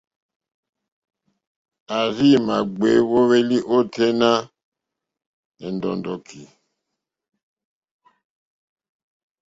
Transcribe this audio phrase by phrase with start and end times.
[1.95, 4.29] A rziima gbèe wo hwelì o tenì nà
[5.63, 6.41] è ndɔ̀ndɔ̀ki.